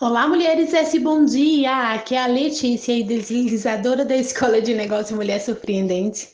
[0.00, 0.70] Olá, mulheres
[1.02, 1.94] bom dia!
[1.94, 6.28] Aqui é a Letícia, idealizadora da Escola de Negócio Mulher Surpreendente.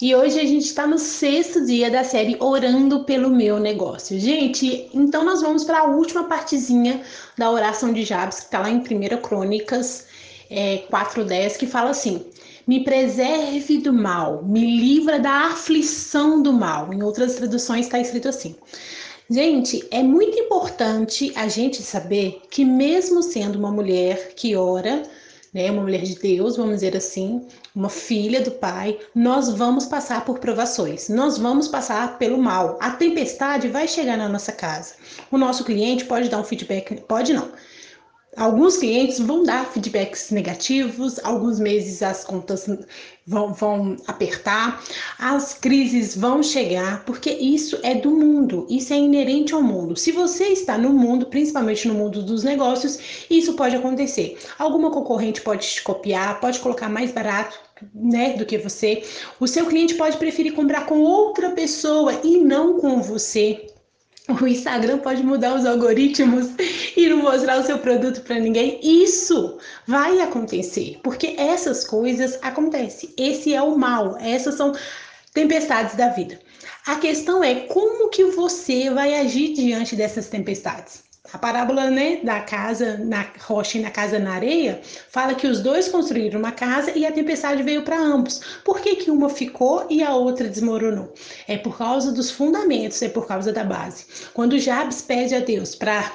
[0.00, 4.18] E hoje a gente está no sexto dia da série Orando pelo Meu Negócio.
[4.18, 7.02] Gente, então nós vamos para a última partezinha
[7.36, 10.06] da oração de Jabes, que está lá em 1 Crônicas
[10.48, 12.24] é, 4.10, que fala assim:
[12.66, 16.90] Me preserve do mal, me livra da aflição do mal.
[16.94, 18.56] Em outras traduções está escrito assim.
[19.32, 25.04] Gente, é muito importante a gente saber que, mesmo sendo uma mulher que ora,
[25.54, 30.26] né, uma mulher de Deus, vamos dizer assim, uma filha do Pai, nós vamos passar
[30.26, 32.76] por provações, nós vamos passar pelo mal.
[32.78, 34.96] A tempestade vai chegar na nossa casa.
[35.30, 37.52] O nosso cliente pode dar um feedback, pode não
[38.34, 42.66] Alguns clientes vão dar feedbacks negativos, alguns meses as contas
[43.26, 44.82] vão, vão, apertar,
[45.18, 49.96] as crises vão chegar, porque isso é do mundo, isso é inerente ao mundo.
[49.96, 54.38] Se você está no mundo, principalmente no mundo dos negócios, isso pode acontecer.
[54.58, 57.60] Alguma concorrente pode te copiar, pode colocar mais barato.
[57.92, 59.02] Né, do que você,
[59.40, 63.66] o seu cliente pode preferir comprar com outra pessoa e não com você.
[64.28, 66.50] O Instagram pode mudar os algoritmos
[66.96, 68.78] e não mostrar o seu produto para ninguém.
[68.82, 73.10] Isso vai acontecer, porque essas coisas acontecem.
[73.16, 74.72] Esse é o mal, essas são
[75.32, 76.38] tempestades da vida.
[76.86, 81.02] A questão é como que você vai agir diante dessas tempestades.
[81.32, 85.60] A parábola né, da casa na rocha e na casa na areia fala que os
[85.60, 88.40] dois construíram uma casa e a tempestade veio para ambos.
[88.64, 91.14] Por que, que uma ficou e a outra desmoronou?
[91.48, 94.04] É por causa dos fundamentos, é por causa da base.
[94.34, 96.12] Quando Jabes pede a Deus para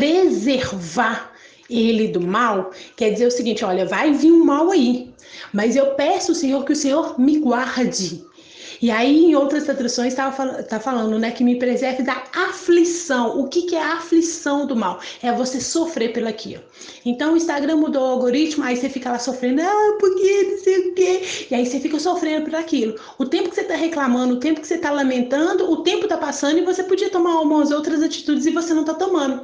[0.00, 1.30] preservar
[1.68, 5.12] ele do mal, quer dizer o seguinte: olha, vai vir um mal aí,
[5.52, 8.24] mas eu peço, Senhor, que o Senhor me guarde.
[8.82, 10.30] E aí, em outras traduções, está
[10.62, 13.38] tá falando né, que me preserve da aflição.
[13.38, 15.00] O que, que é a aflição do mal?
[15.22, 16.62] É você sofrer pelo aquilo.
[17.04, 20.78] Então, o Instagram mudou o algoritmo, aí você fica lá sofrendo, ah, porque não sei
[20.78, 21.22] o quê.
[21.50, 22.94] E aí você fica sofrendo por aquilo.
[23.18, 26.16] O tempo que você está reclamando, o tempo que você está lamentando, o tempo está
[26.16, 29.42] passando e você podia tomar algumas outras atitudes e você não está tomando.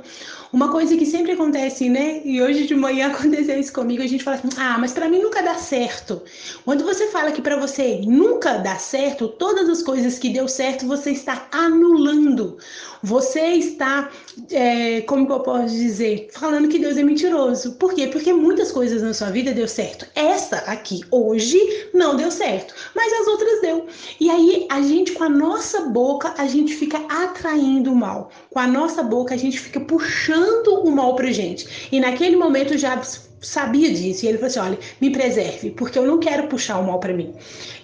[0.53, 2.22] Uma coisa que sempre acontece, né?
[2.25, 5.21] E hoje de manhã aconteceu isso comigo, a gente fala assim: "Ah, mas para mim
[5.21, 6.22] nunca dá certo".
[6.65, 10.87] Quando você fala que para você nunca dá certo, todas as coisas que deu certo
[10.87, 12.59] você está anulando.
[13.03, 14.10] Você está,
[14.50, 17.75] é, como que eu posso dizer, falando que Deus é mentiroso.
[17.75, 18.09] Por quê?
[18.09, 20.06] Porque muitas coisas na sua vida deu certo.
[20.14, 21.59] Essa aqui hoje
[21.94, 23.87] não deu certo, mas as outras deu.
[24.19, 28.31] E aí a gente com a nossa boca a gente fica atraindo o mal.
[28.50, 31.88] Com a nossa boca a gente fica puxando o mal pra gente.
[31.93, 33.00] E naquele momento já
[33.41, 36.87] sabia disso e ele falou assim: "Olha, me preserve, porque eu não quero puxar o
[36.87, 37.34] mal para mim".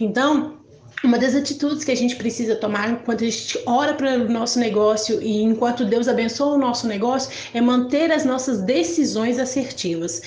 [0.01, 0.62] Então,
[1.03, 4.59] uma das atitudes que a gente precisa tomar enquanto a gente ora para o nosso
[4.59, 10.23] negócio e enquanto Deus abençoa o nosso negócio é manter as nossas decisões assertivas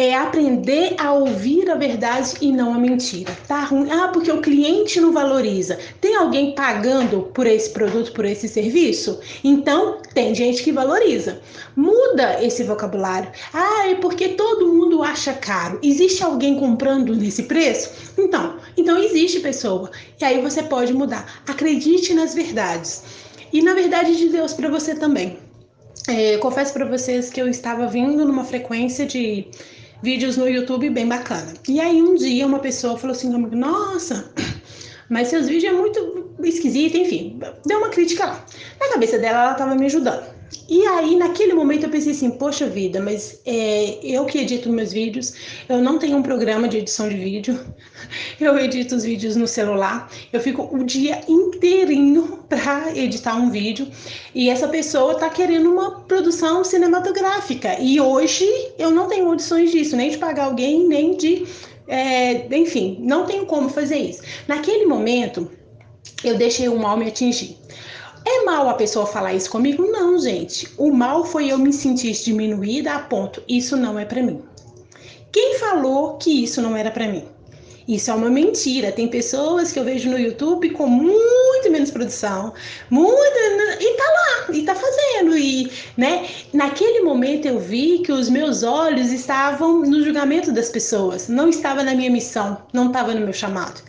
[0.00, 3.36] é aprender a ouvir a verdade e não a mentira.
[3.46, 3.90] Tá ruim?
[3.90, 5.78] Ah, porque o cliente não valoriza.
[6.00, 9.20] Tem alguém pagando por esse produto, por esse serviço?
[9.44, 11.40] Então, tem gente que valoriza.
[11.76, 13.30] Muda esse vocabulário.
[13.52, 15.78] Ah, é porque todo mundo acha caro.
[15.82, 17.90] Existe alguém comprando nesse preço?
[18.16, 19.90] Então, então existe pessoa.
[20.18, 21.42] E aí você pode mudar.
[21.46, 23.02] Acredite nas verdades.
[23.52, 25.38] E na verdade de Deus para você também.
[26.08, 29.46] É, confesso para vocês que eu estava vindo numa frequência de
[30.02, 31.52] vídeos no YouTube bem bacana.
[31.68, 34.30] E aí um dia uma pessoa falou assim comigo, nossa,
[35.10, 38.46] mas seus vídeos é muito esquisito, enfim, deu uma crítica lá.
[38.80, 40.40] Na cabeça dela, ela estava me ajudando.
[40.68, 44.92] E aí, naquele momento, eu pensei assim: poxa vida, mas é, eu que edito meus
[44.92, 45.34] vídeos,
[45.68, 47.58] eu não tenho um programa de edição de vídeo,
[48.40, 53.86] eu edito os vídeos no celular, eu fico o dia inteirinho para editar um vídeo
[54.34, 57.78] e essa pessoa está querendo uma produção cinematográfica.
[57.80, 58.46] E hoje
[58.78, 61.46] eu não tenho condições disso, nem de pagar alguém, nem de.
[61.90, 64.22] É, enfim, não tenho como fazer isso.
[64.46, 65.50] Naquele momento,
[66.22, 67.56] eu deixei o mal me atingir.
[68.24, 69.82] É mal a pessoa falar isso comigo?
[69.90, 70.68] Não, gente.
[70.78, 74.40] O mal foi eu me sentir diminuída a ponto, isso não é para mim.
[75.32, 77.24] Quem falou que isso não era para mim?
[77.88, 78.92] Isso é uma mentira.
[78.92, 82.52] Tem pessoas que eu vejo no YouTube com muito menos produção,
[82.88, 83.20] muito
[83.80, 86.28] e tá lá, e tá fazendo e, né?
[86.52, 91.82] Naquele momento eu vi que os meus olhos estavam no julgamento das pessoas, não estava
[91.82, 93.80] na minha missão, não estava no meu chamado.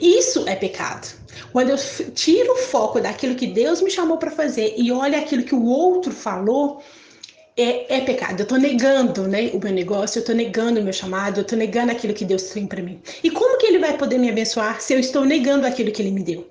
[0.00, 1.08] Isso é pecado.
[1.52, 1.76] Quando eu
[2.14, 5.64] tiro o foco daquilo que Deus me chamou para fazer e olho aquilo que o
[5.64, 6.82] outro falou,
[7.56, 8.40] é, é, pecado.
[8.40, 11.54] Eu tô negando, né, o meu negócio, eu tô negando o meu chamado, eu tô
[11.54, 13.00] negando aquilo que Deus tem para mim.
[13.22, 16.10] E como que ele vai poder me abençoar se eu estou negando aquilo que ele
[16.10, 16.48] me deu?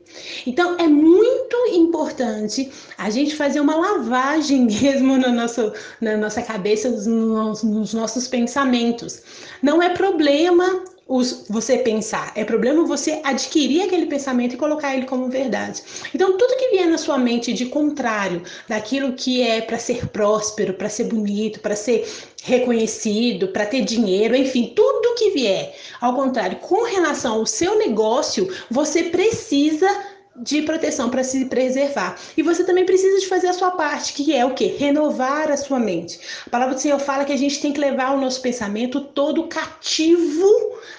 [0.48, 6.90] Então, é muito importante a gente fazer uma lavagem mesmo no nosso, na nossa cabeça,
[6.90, 9.22] nos, nos nossos pensamentos.
[9.62, 15.06] Não é problema os, você pensar, é problema você adquirir aquele pensamento e colocar ele
[15.06, 15.84] como verdade.
[16.14, 20.74] Então, tudo que vier na sua mente de contrário daquilo que é para ser próspero,
[20.74, 22.08] para ser bonito, para ser
[22.44, 28.50] reconhecido, para ter dinheiro, enfim, tudo que vier ao contrário com relação ao seu negócio,
[28.70, 29.88] você precisa
[30.36, 32.18] de proteção para se preservar.
[32.36, 34.66] E você também precisa de fazer a sua parte, que é o que?
[34.66, 36.20] Renovar a sua mente.
[36.48, 39.48] A palavra do Senhor fala que a gente tem que levar o nosso pensamento todo
[39.48, 40.50] cativo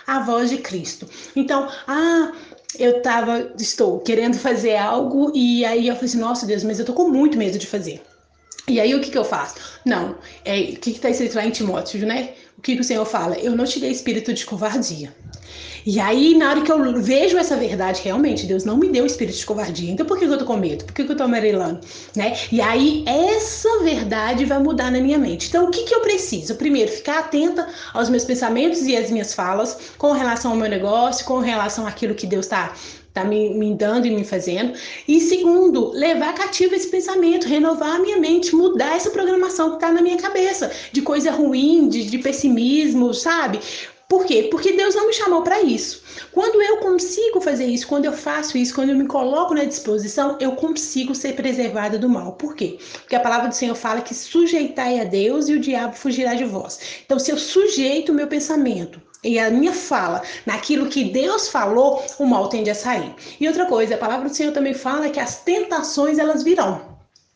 [0.07, 1.09] à voz de Cristo.
[1.35, 2.33] Então, ah,
[2.79, 6.85] eu tava, estou querendo fazer algo e aí eu falei assim, nossa Deus, mas eu
[6.85, 8.03] tô com muito medo de fazer.
[8.67, 9.57] E aí o que, que eu faço?
[9.85, 12.31] Não, é, o que está escrito lá em Timóteo, né?
[12.65, 13.37] Que, que o Senhor fala?
[13.37, 15.15] Eu não te dei espírito de covardia.
[15.85, 19.37] E aí, na hora que eu vejo essa verdade, realmente, Deus não me deu espírito
[19.37, 19.93] de covardia.
[19.93, 20.83] Então, por que eu tô com medo?
[20.83, 21.81] Por que eu tô amarelando?
[22.17, 22.35] Né?
[22.51, 25.49] E aí, essa verdade vai mudar na minha mente.
[25.49, 26.55] Então, o que, que eu preciso?
[26.55, 31.27] Primeiro, ficar atenta aos meus pensamentos e às minhas falas com relação ao meu negócio,
[31.27, 32.73] com relação àquilo que Deus está
[33.15, 34.75] tá me, me, dando e me fazendo.
[35.07, 39.93] E segundo, levar cativo esse pensamento, renovar a minha mente, mudar essa programação que está
[39.93, 43.61] na minha cabeça, de coisa ruim, de, de pessimismo, sabe?
[44.09, 44.49] Por quê?
[44.51, 46.03] Porque Deus não me chamou para isso.
[46.31, 50.37] Quando eu consigo fazer isso, quando eu faço isso, quando eu me coloco na disposição,
[50.41, 52.33] eu consigo ser preservada do mal.
[52.33, 52.79] Por quê?
[53.01, 56.45] Porque a palavra do Senhor fala que sujeitai a Deus e o diabo fugirá de
[56.45, 56.79] vós.
[57.05, 62.05] Então, se eu sujeito o meu pensamento, e a minha fala naquilo que Deus falou,
[62.19, 63.15] o mal tende a sair.
[63.41, 66.94] E outra coisa, a palavra do Senhor também fala que as tentações elas virão.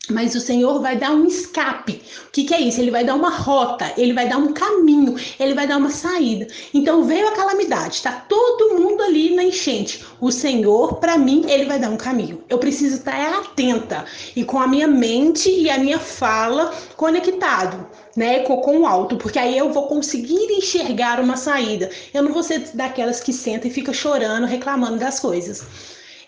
[0.09, 2.01] Mas o Senhor vai dar um escape.
[2.27, 2.81] O que, que, é isso?
[2.81, 6.47] Ele vai dar uma rota, ele vai dar um caminho, ele vai dar uma saída.
[6.73, 10.03] Então veio a calamidade, está todo mundo ali na enchente.
[10.19, 12.43] O Senhor, para mim, ele vai dar um caminho.
[12.49, 18.39] Eu preciso estar atenta e com a minha mente e a minha fala conectado, né,
[18.39, 21.89] com, com o alto, porque aí eu vou conseguir enxergar uma saída.
[22.13, 25.63] Eu não vou ser daquelas que senta e fica chorando, reclamando das coisas.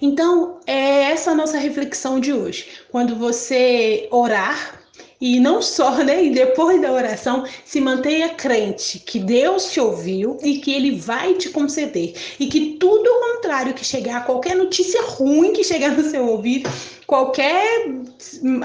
[0.01, 2.67] Então, é essa a nossa reflexão de hoje.
[2.89, 4.81] Quando você orar,
[5.21, 6.25] e não só, né?
[6.25, 11.35] E depois da oração, se mantenha crente que Deus te ouviu e que Ele vai
[11.35, 12.15] te conceder.
[12.39, 16.69] E que tudo o contrário que chegar, qualquer notícia ruim que chegar no seu ouvido,
[17.05, 17.91] qualquer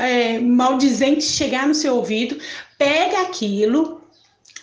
[0.00, 2.38] é, maldizente chegar no seu ouvido,
[2.78, 4.00] pega aquilo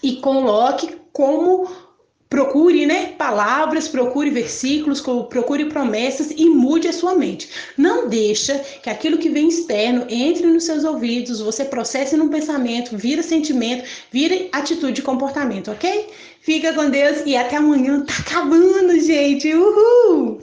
[0.01, 1.67] e coloque como
[2.33, 7.47] Procure, né, palavras, procure versículos, procure promessas e mude a sua mente.
[7.77, 12.97] Não deixa que aquilo que vem externo entre nos seus ouvidos, você processe num pensamento,
[12.97, 16.09] vira sentimento, vira atitude e comportamento, ok?
[16.41, 18.01] Fica com Deus e até amanhã.
[18.01, 19.53] Tá acabando, gente.
[19.53, 20.41] Uhul!